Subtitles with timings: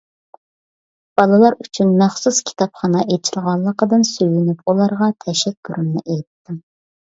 [1.19, 6.61] بالىلار ئۈچۈن مەخسۇس كىتابخانا ئېچىلغانلىقىدىن سۆيۈنۈپ ئۇلارغا تەشەككۈرۈمنى ئېيتتىم.